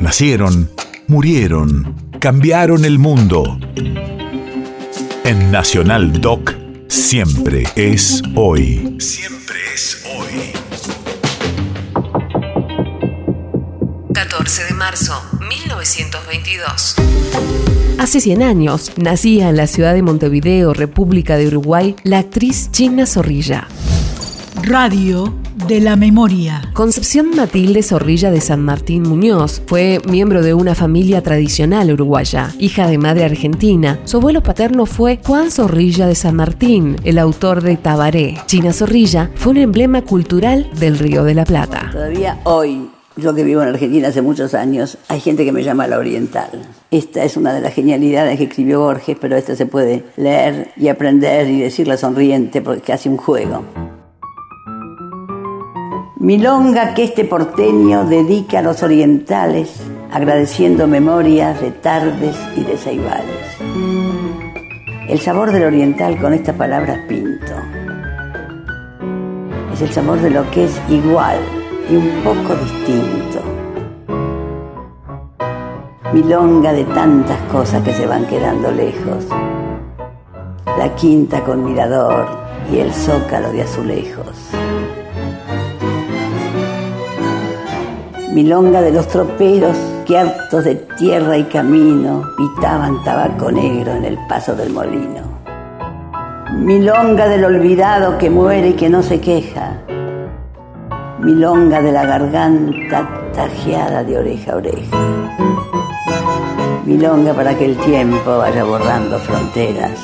[0.00, 0.70] Nacieron,
[1.08, 3.58] murieron, cambiaron el mundo.
[5.24, 6.54] En Nacional Doc,
[6.88, 8.96] siempre es hoy.
[8.98, 10.52] Siempre es hoy.
[14.14, 16.94] 14 de marzo, 1922.
[17.98, 23.04] Hace 100 años nacía en la ciudad de Montevideo, República de Uruguay, la actriz China
[23.04, 23.68] Zorrilla.
[24.62, 25.34] Radio
[25.66, 26.62] de la memoria.
[26.74, 32.86] Concepción Matilde Zorrilla de San Martín Muñoz fue miembro de una familia tradicional uruguaya, hija
[32.86, 33.98] de madre argentina.
[34.04, 38.36] Su abuelo paterno fue Juan Zorrilla de San Martín, el autor de Tabaré.
[38.46, 41.88] China Zorrilla fue un emblema cultural del Río de la Plata.
[41.92, 45.86] Todavía hoy yo que vivo en Argentina hace muchos años, hay gente que me llama
[45.86, 46.50] la oriental.
[46.90, 50.88] Esta es una de las genialidades que escribió Borges, pero esta se puede leer y
[50.88, 53.64] aprender y decirla sonriente porque es casi un juego.
[56.20, 59.80] Milonga que este porteño dedica a los orientales,
[60.12, 63.56] agradeciendo memorias de tardes y de ceibales.
[65.08, 67.54] El sabor del oriental con estas palabras pinto.
[69.72, 71.38] Es el sabor de lo que es igual
[71.90, 73.40] y un poco distinto.
[76.12, 79.26] Milonga de tantas cosas que se van quedando lejos.
[80.66, 82.26] La quinta con mirador
[82.70, 84.50] y el zócalo de azulejos.
[88.32, 94.18] Milonga de los troperos que hartos de tierra y camino pitaban tabaco negro en el
[94.28, 95.22] paso del molino.
[96.58, 99.78] Milonga del olvidado que muere y que no se queja.
[101.20, 104.96] Milonga de la garganta tajeada de oreja a oreja.
[106.84, 109.98] Milonga para que el tiempo vaya borrando fronteras.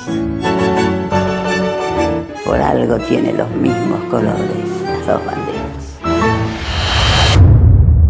[2.45, 5.86] Por algo tiene los mismos colores las dos banderas.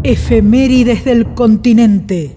[0.09, 2.37] Efemérides del continente.